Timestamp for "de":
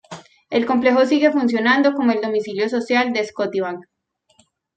3.13-3.23